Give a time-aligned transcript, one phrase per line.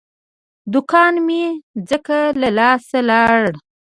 [0.73, 1.43] دوکان مې
[1.89, 3.41] ځکه له لاسه لاړ.